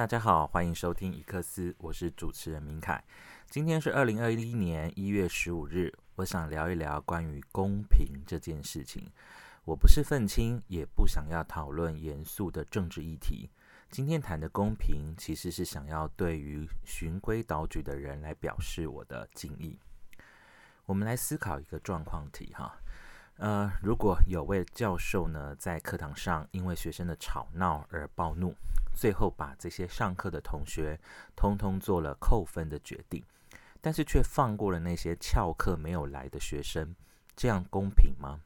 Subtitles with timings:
[0.00, 3.04] 大家好，欢迎收听一克斯，我是主持人明凯。
[3.50, 9.12] 今天是二零二一年一月十五日，我想聊一聊关于公平这件事情。
[9.66, 13.50] 我不是愤青，也不想要讨论严肃的政治议题。
[13.90, 19.78] 今天谈的公平，其实是想要对于循规蹈矩的人来表示我的敬意。
[20.86, 22.74] 我们来思考一个状况题哈，
[23.40, 28.54] 呃，如果有位教授呢，在课堂上因为学生的吵闹而暴怒，
[28.92, 31.00] 最后把这些上课的同学
[31.34, 33.24] 通通做了扣分的决定，
[33.80, 36.94] 但是却放过了那些翘课没有来的学生，
[37.34, 38.40] 这样公平吗？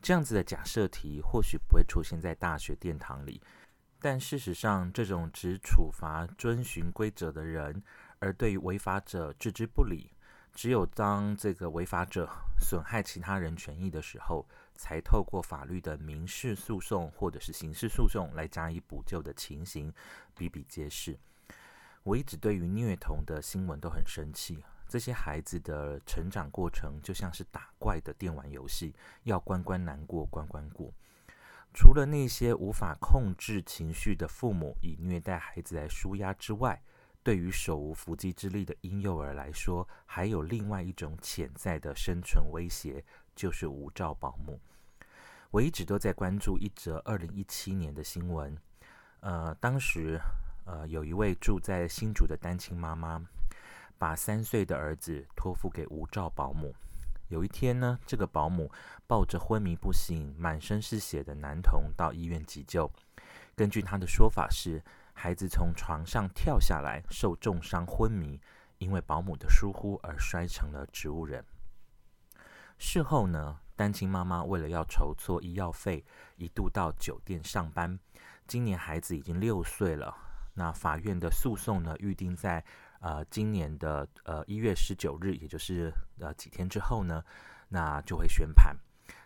[0.00, 3.42] 这样子的假设题或许不会出现在大学殿堂里。
[4.00, 7.82] 但事实上，这种只处罚遵循规则的人，
[8.18, 10.10] 而对于违法者置之不理，
[10.54, 12.28] 只有当这个违法者
[12.60, 19.92] 损害其他人权益的时候，才透过法律的民事诉讼或者是刑事诉讼来加以补救的情形
[20.34, 21.18] 比比皆是。
[22.02, 28.94] 我一直对于虐童的新闻都很生气，这些孩子的成长过程就像是打怪的电玩游戏，
[29.24, 30.92] 要关关难过关关过。
[31.72, 36.82] 除了那些无法控制情绪的父母以虐待孩子来舒压之外，
[37.22, 43.04] 对于手无缚鸡之力的婴幼儿来说，还有另外一种潜在的生存威胁，
[43.36, 44.58] 就是无照保姆。
[45.50, 48.56] 我一直都在关注一则二零一七年的新闻，
[49.20, 50.20] 呃，当时
[50.64, 53.20] 呃有一位住在新竹的单亲妈妈，
[53.98, 56.74] 把三岁的儿子托付给无照保姆。
[57.28, 58.70] 有一天呢，这个保姆
[59.06, 62.90] 抱着昏迷不醒、满身是血的男童到医院急救。
[63.54, 64.82] 根据他的说法是，
[65.12, 68.40] 孩子从床上跳下来，受重伤昏迷，
[68.78, 71.44] 因为保姆的疏忽而摔成了植物人。
[72.78, 76.04] 事后呢，单亲妈妈为了要筹措医药费，
[76.36, 77.98] 一度到酒店上班。
[78.46, 80.16] 今年孩子已经六岁了，
[80.54, 82.64] 那法院的诉讼呢，预定在。
[83.02, 87.24] 呃，今年的呃一月十九日，也就是呃几天之后呢，
[87.66, 88.76] 那就会宣判。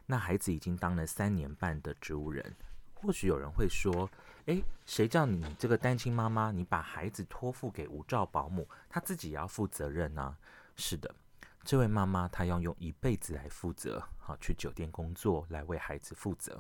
[0.06, 2.54] 那孩子已经当了三年半的植物人。
[3.04, 4.08] 或许有人会说，
[4.46, 10.34] 诶，谁叫你这个单亲妈妈，你把孩子托付给无照保姆，她自己也要负责任呢？
[10.74, 11.14] 是的，
[11.62, 16.58] 这位妈妈她要用一辈子来负责，好去酒店工作来为孩子负责。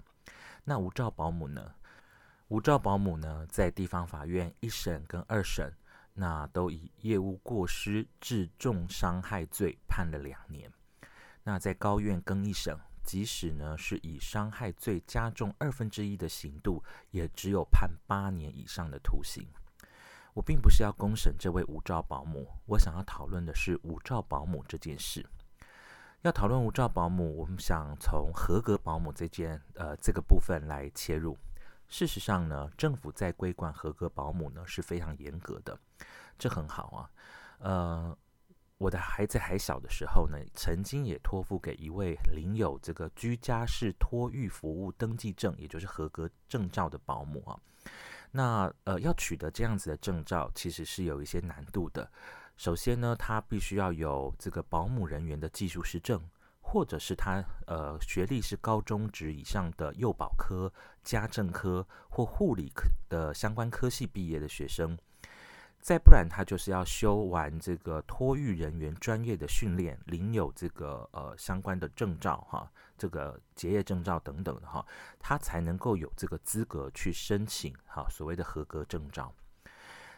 [0.64, 1.74] 那无照保姆呢？
[2.48, 5.72] 无照保姆呢，在地方法院一审跟二审。
[6.16, 10.72] 那都以业务过失致重伤害罪判了两年。
[11.42, 19.46] 那在高院更一审，即使呢是以伤害罪加重二分之一的刑度，也只有判八年以上的徒刑。
[20.32, 25.24] 我并不是要公审这位无照保姆，我想要讨论的是无照保姆这件事。
[26.22, 31.38] 要讨论无照保姆，我们想从合格保姆这件呃这个部分来切入。
[31.86, 35.78] 事实上呢，政府在规管合格保姆呢是非常严格的，
[36.38, 37.10] 这很好啊。
[37.58, 38.18] 呃，
[38.78, 47.58] 我的孩子还小的时候呢，曾经也托付给一位领有这个居家式托育服务登记证，也就是合格证照的保姆啊。
[48.30, 52.10] 那呃，要取得这样子的证照，其实是有一些难度的。
[52.56, 56.20] 首先呢，他必须要有这个保姆人员的技术师证。
[56.66, 60.72] 或者是他呃学历是高中职以上的幼保科、
[61.04, 64.98] 家政科或护理科的相关科系毕业的学生，
[65.84, 74.82] 再不然他就是要修完这个托育人员专业的训练，领有这个呃相关的证照哈，这个结业证照等等的哈，
[75.18, 79.30] 他才能够有这个资格去申请哈所谓的合格证照。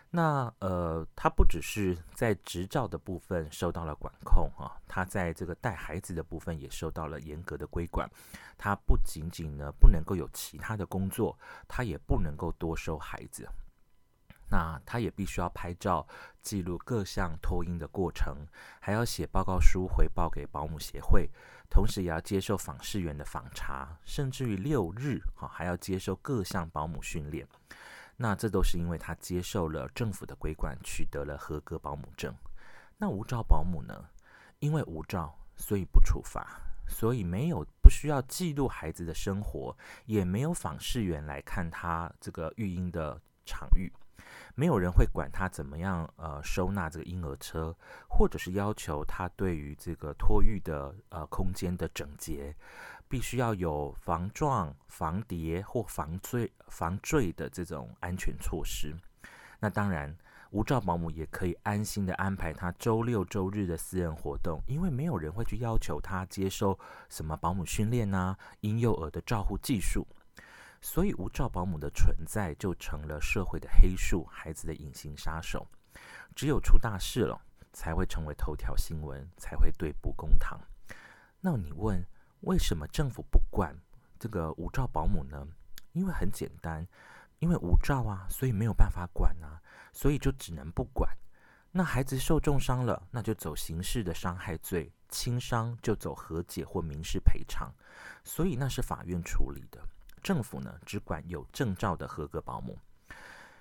[0.08, 8.08] 那呃，他不只是在执照的部分受到了管控啊，他在这个带孩子的部分也受到了严格的规管。
[8.56, 13.48] 他不仅仅呢不能够有其他的工作，他也不能够多收孩子。
[14.48, 16.06] 那他也必须要拍照
[16.40, 18.46] 记录各项托婴的过程，
[18.80, 21.28] 还要写报告书回报给保姆协会，
[21.68, 27.46] 同时也要接受访视员的访查，甚至于六日哈还要接受各项保姆训练。
[28.16, 32.34] 那这都是因为他接受了政府的规管，取得了合格保姆证。
[32.96, 34.08] 那无照保姆呢？
[34.60, 39.76] 因为无照，所以不处罚，所以没有不需要记录孩子的生活，
[40.06, 43.92] 也没有访视员来看他这个育婴的场域，
[44.56, 47.72] 没有人会管他怎么样呃收纳这个婴儿车，
[48.08, 52.56] 或者是要求他对于这个托育的呃空间的整洁。
[53.08, 58.92] 必须要有防撞、防跌或防坠、防坠的这种安全措施。
[59.60, 60.12] 那当然，
[60.50, 66.76] 无照保姆也可以安心的安排他周六周日的私人活动，因为没有人会去要求他接受
[67.08, 70.04] 什么保姆训练呐、婴幼儿的照护技术。
[70.88, 75.66] 所以无照保姆的存在就成了社会的黑数，孩子的隐形杀手。
[76.32, 77.42] 只有出大事了，
[77.72, 80.60] 才会成为头条新闻，才会对簿公堂。
[81.40, 82.06] 那你问，
[82.42, 83.76] 为什么政府不管
[84.16, 85.44] 这个无照保姆呢？
[85.90, 86.86] 因为很简单，
[87.40, 89.60] 因为无照啊，所以没有办法管啊，
[89.92, 91.10] 所以就只能不管。
[91.72, 97.74] 那孩子受重伤了，那就走刑事的伤害罪；轻伤就走和解或民事赔偿。
[98.22, 99.84] 所以那是法院处理的，
[100.26, 102.76] 政府呢只管有证照的合格保姆。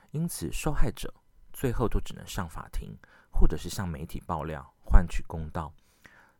[0.09, 1.13] 因此，受害者
[1.53, 2.97] 最后都只能上法庭，
[3.29, 5.71] 或者是向媒体爆料换取公道。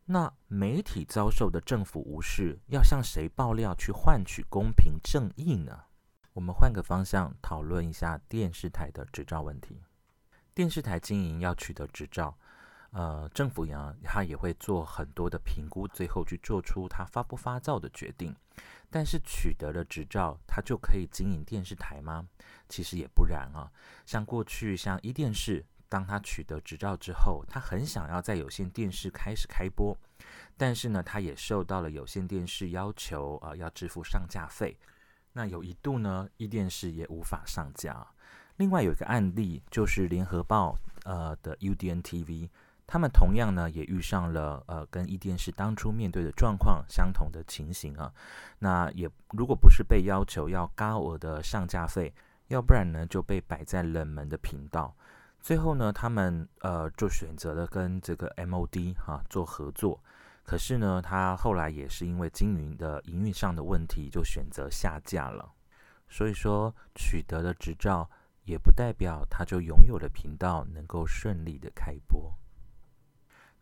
[0.04, 5.84] 那媒体遭受的政府无视，要向谁爆料去换取公平正义呢？
[6.32, 9.80] 我们换个方向讨论一下电视台的执照问题。
[10.52, 12.36] 电视台经营要取得执照，
[12.96, 18.34] 呃，政府呀，他也会做很多的评估，最后去做出他发不发照的决定。
[18.88, 22.26] 但是取得了执照，他就可以经营电视台吗？
[22.70, 23.70] 其实也不然啊。
[24.06, 29.94] 像过去像一电视，当他取得执照之后，他很想要在有线电视开始开播，
[30.56, 34.74] 但是呢，他也受到了有线电视要求啊，要支付上架费。
[35.34, 38.06] 那有一度呢，一电视也无法上架。
[38.56, 42.48] 另外有一个案例，就是联合报呃的 UDN TV，
[42.86, 48.12] 他们同样呢也遇上了呃跟一电视当初面对的状况相同的情形啊。
[48.58, 52.14] 那也如果不是被要求要高额的上架费，
[52.48, 54.94] 要不然呢就被摆在冷门的频道。
[55.40, 60.00] 最后呢，他们呃就选择了跟这个 MOD 哈做合作，
[60.44, 65.52] 可是呢，他后来也是因为经营的营运上的问题，就选择下架了。
[66.08, 68.08] 所以说取得了执照。
[68.46, 72.32] 也不代表他就拥有了频道能够顺利的开播。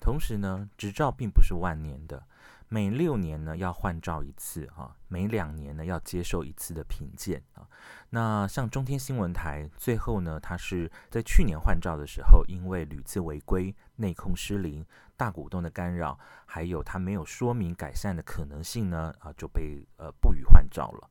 [0.05, 2.23] 同时呢，执照并不是万年的，
[2.69, 7.67] 每六年呢要换照一次啊，每两年呢要接受一次的评鉴啊。
[8.11, 14.85] 那像中天新闻台，最后呢，它是在去年换照的时候，因为屡次违规、内控失灵、
[15.17, 21.09] 大股东的干扰，还有它没有说明改善的可能性呢，啊，就被呃不予换照了。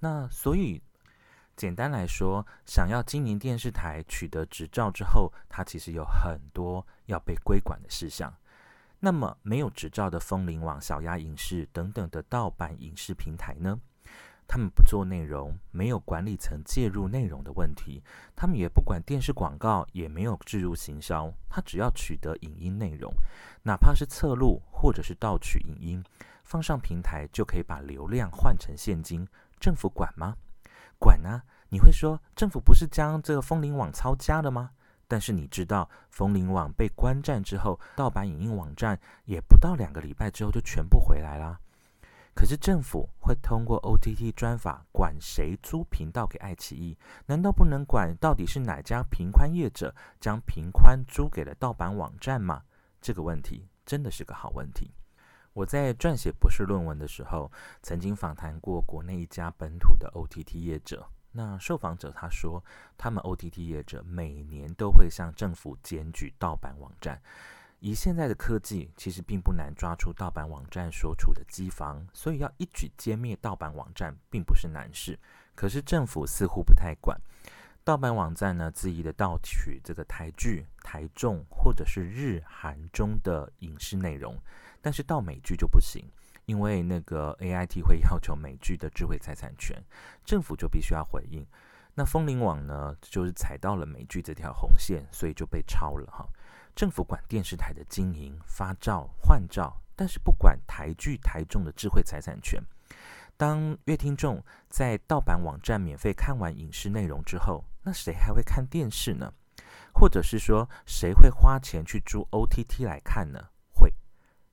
[0.00, 0.82] 那所以。
[1.56, 8.32] 简单来说，想要经营电视台取得执照之后，它其实有很多要被规管的事项。
[9.00, 13.78] 那么，没有执照的风铃网、小鸭影视等等的盗版影视平台呢？
[14.46, 18.02] 他们不做内容，没有管理层介入内容的问题，
[18.34, 23.12] 他们也不管电视广告，也没有置入行销，他只要取得影音内容，
[23.62, 26.02] 哪怕是侧录或者是盗取影音，
[26.44, 29.28] 放上平台就可以把流量换成现金，
[29.60, 30.34] 政府管吗？
[30.98, 31.44] 管啊！
[31.68, 34.70] 你会说政府不是将这个风铃网抄家了吗？
[35.08, 41.58] 但是你知道，风铃网被关站之后，盗版影音网站也不到两个礼拜之后就全部回来啦。
[42.34, 46.96] 可是政府会通过 OTT 专法管谁租频道给爱奇艺？
[47.26, 52.62] 难道不能管到底是哪家频宽业者将频宽租给了盗版网站吗？
[53.00, 54.92] 这个问题真的是个好问题。
[55.52, 57.50] 我在撰写博士论文的时候，
[57.82, 61.08] 曾经访谈过国内一家本土的 OTT 业者。
[61.32, 62.64] 那受访者他说，
[62.96, 67.20] 他们 OTT 业者每年都会向政府检举盗版网站。
[67.80, 75.16] 以现在的科技，其实并不难抓出盗版网站所处的机房，所以要一举歼灭盗版网站并不是难事。
[75.54, 77.20] 可是政府似乎不太管
[77.84, 84.36] 盗版网站呢，恣意的盗取这个台剧、台中或者是日韩中的影视内容。
[84.80, 86.04] 但是到美剧就不行，
[86.48, 89.76] 因为那个 A I T 会要求美剧的智慧财产权，
[90.24, 91.46] 政府就必须要回应。
[91.94, 96.26] 那风铃网呢，就是踩到了美剧这条红线，所以就被抄了哈。
[96.74, 102.62] 政府管电视台的经营、发照、换照，但是不管台剧台中的智慧财产权。
[103.36, 109.30] 当乐听众在盗版网站免费看完影视内容之后，那谁还会看电视呢？
[109.92, 113.50] 或者是说，谁会花钱去租 O T T 来看呢？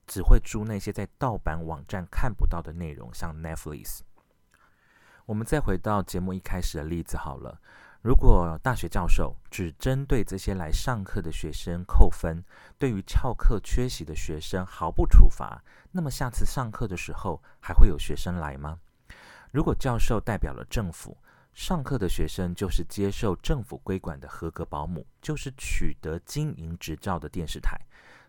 [0.06, 4.00] 只会租那些在盗版网站看不到的内容，像 Netflix。
[5.24, 7.60] 我们再回到节目一开始的例子好了。
[8.02, 12.40] 如果大学教授只针对这些来上课的学生扣分，
[12.78, 15.60] 对于翘课缺席的学生毫不处罚，
[15.90, 18.78] 那么下次上课的时候还会有学生来吗？
[19.50, 21.16] 如果教授代表了政府，
[21.52, 27.76] 上课的学生就是接受政府规管的合格保姆，就是取得经营执照的电视台。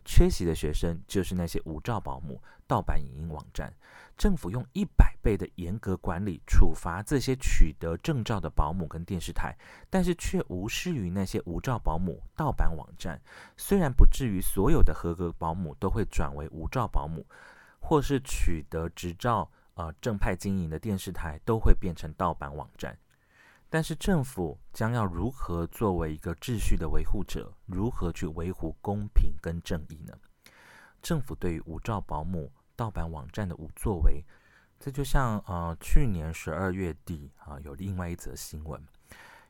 [0.07, 3.71] 缺席的学生就是那些无照保姆、盗版影音网站。
[4.17, 9.55] 政府用一百倍的严格管理处罚这些取得证照的保姆跟电视台，
[9.91, 13.21] 但是却无视于那些无照保姆、盗版网站。
[13.57, 17.23] 虽然不至于所有的合格保姆都会转为无照保姆，
[17.79, 22.97] 或是取得执照呃正派经营的电视台都会变成盗版网站。
[23.69, 30.13] 但是政府将要如何作为一个秩序的维护者，如何去维护公平跟正义呢？
[31.01, 34.23] 政府对于无照保姆、盗版网站的无作为，
[34.79, 38.81] 这就像呃去年十二月底啊，有另外一则新闻，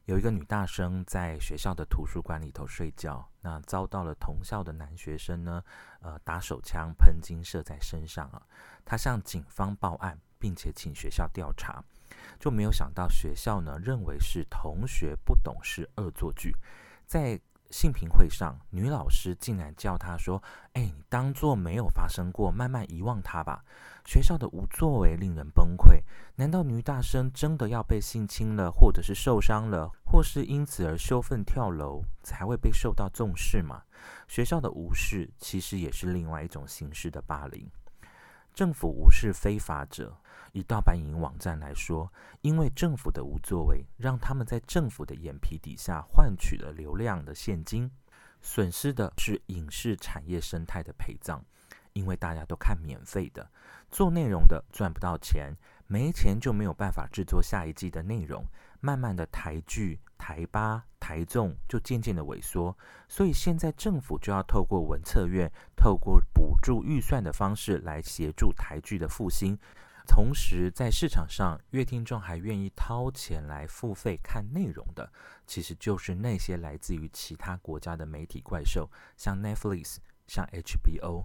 [0.06, 5.64] 有一个女大生在学校的图书馆里头睡觉，那遭到了同校的男学生呢，
[6.02, 8.42] 呃打手枪喷金射在身上啊，
[8.84, 11.84] 她向警方报案，并且请学校调查。
[12.40, 16.56] 就没有想到学校呢认为是同学不懂事恶作剧，
[17.06, 17.40] 在
[17.70, 20.42] 性评会上，女老师竟然叫他说
[20.72, 23.62] ：“哎，你当做没有发生过，慢慢遗忘他吧。”
[24.08, 26.02] 学校的无作为令人崩溃。
[26.38, 33.84] 难道女大生真的要被性侵了，或者是受伤了，或是因此而羞愤跳楼，才会被受到重视吗？
[34.30, 37.70] 学校的无视其实也是另外一种形式的霸凌。
[38.58, 40.18] 政府无视非法者。
[40.52, 42.12] 以盗版影音网站来说，
[42.42, 47.92] 因为政府的无作为，让他们在政府的眼皮底下换取了流量的现金，
[48.42, 51.40] 损失的是影视产业生态的陪葬。
[51.94, 53.48] 因为大家都看免费的，
[53.92, 58.44] 做内容的赚不到钱，没钱就没有办法制作下一季的内容。
[58.80, 62.78] 慢慢的，台剧、台八、台众就渐渐的萎缩。
[63.08, 69.58] 所以现在政府就要透过文策院，透过补助预算的方式来协助台剧的复兴。
[70.06, 75.10] 同时，在市场上，乐听众还愿意掏钱来付费看内容的，
[75.46, 79.98] 其实就是那些来自于其他国家的媒体怪兽，像 Netflix、
[80.28, 81.24] 像 HBO。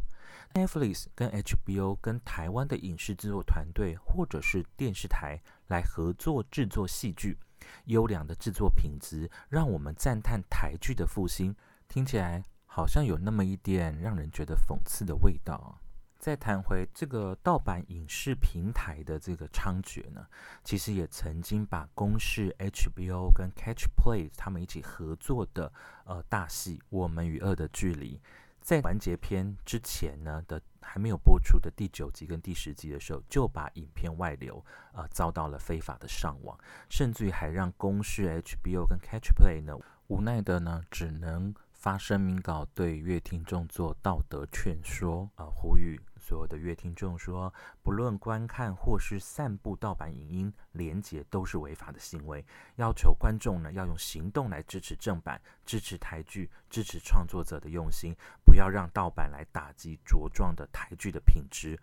[0.55, 7.37] Netflix 跟 HBO 跟台湾的影视制作团队或者是电视台来合作制作戏剧，
[7.85, 11.55] 优良的制作品质，让我们赞叹台剧的复兴。
[11.89, 15.79] 听起来好像有那么一点让人觉得讽刺的味道。
[16.19, 20.25] 再谈回这个盗版影视平台的这个猖獗呢，
[20.63, 25.73] 其实也曾经把公视 HBO 跟 Catch Play 他们一起合作的
[26.05, 28.17] 呃大戏《我们与恶的距离》，
[28.63, 36.57] 在完结篇之前呢的还没有播出的第九集跟第十集的时候，就把影片外流，呃，遭到了非法的上网，
[36.89, 39.77] 甚至于还让公视 HBO 跟 Catch Play 呢
[40.07, 46.01] 无奈的呢只能发声明稿对乐听众做道德劝说，啊，呼吁。
[46.23, 47.53] 所有的乐听众说，
[47.83, 52.43] 不论观看或是散布盗版影音，连结都是违法的行为。
[52.77, 58.15] 要求观众呢，要用行动来支持正版，支持台剧，支持创作者的用心，
[58.45, 61.77] 不要让盗版来打击茁壮的台剧的品质。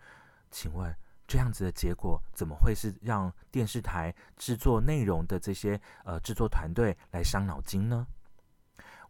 [0.50, 0.90] 请问，
[1.28, 8.06] 这样子的结果，怎么会是让电视台制作内容的这些呃制作团队来伤脑筋呢？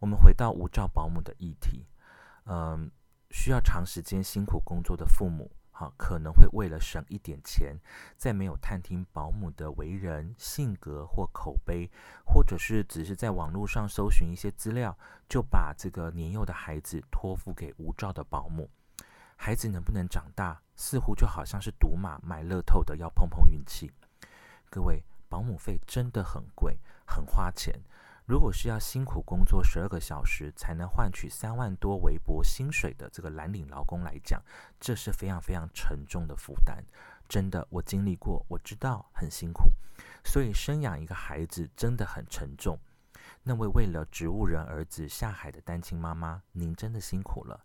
[0.00, 1.86] 我们回到无照保姆的议题，
[2.46, 2.90] 嗯。
[3.30, 7.76] 需要长时间辛苦工作的父母，哈，可能会为了省一点钱，
[8.16, 11.90] 在没有探听保姆的为人、性格或口碑，
[12.24, 14.96] 或者是只是在网络上搜寻一些资料，
[15.28, 18.68] 就把这个年幼的孩子托付给无照的保姆。
[19.36, 23.90] 孩子能不能长大，似乎就好像是赌马买乐透的，要碰碰运气。
[24.68, 27.80] 各位，保姆费真的很贵，很花钱。
[28.30, 34.40] 如果是要辛苦工作十二个小时才能换取三万多微薄薪水的这个蓝领劳工来讲，
[34.78, 36.80] 这是非常非常沉重的负担。
[37.28, 39.72] 真的，我经历过，我知道很辛苦。
[40.24, 42.78] 所以生养一个孩子真的很沉重。
[43.42, 47.60] 那位为了植物人儿子下海的单亲妈妈，您真的辛苦了。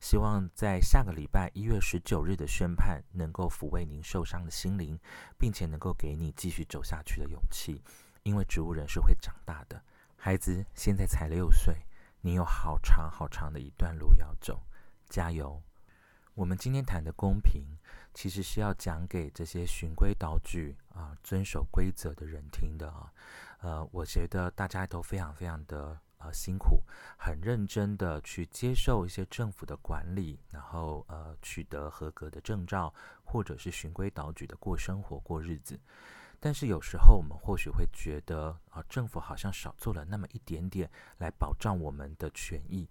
[0.00, 5.00] 希望在下个礼拜一月十九日的宣判能够抚慰您受伤的心灵，
[5.38, 7.82] 并且能够给你继续走下去的勇气。
[8.22, 9.82] 因为植物人是会长大的。
[10.22, 11.74] 孩子现在才六岁，
[12.20, 14.60] 你有好长好长的一段路要走，
[15.08, 15.62] 加油！
[16.34, 17.64] 我们今天谈的公平，
[18.12, 23.10] 其实是要讲给这些循规蹈矩啊、遵守规则的人听的啊。
[23.60, 26.82] 呃，我觉得大家都非常非常的呃辛苦，
[27.18, 32.92] 很认真的去接受一些政府的管理，然后呃取得合格的证照，
[33.24, 35.80] 或者是循规蹈矩的过生活、过日子。
[36.40, 42.88] 但是有时候我们或许会觉得啊，政府好像少做了那么一点点来保障我们的权益。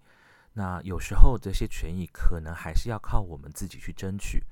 [0.52, 4.44] 那有时候这些权益可能还是要靠我们自己去争取。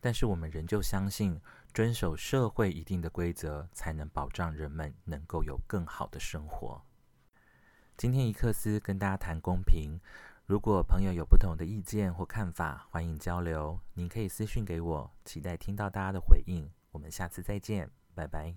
[0.00, 1.40] 但是我们仍旧相信，
[1.72, 6.82] 遵守社会一定的规则，才能保障人们能够有更好的生活。
[7.96, 9.98] 今天伊克斯跟大家谈公平。
[10.44, 13.80] 如果朋友有不同的意见或看法，欢迎交流。
[13.94, 16.68] 您可以私讯给我，期待听到大家的回应。
[16.90, 18.03] 我们下次再见。
[18.14, 18.54] 拜拜。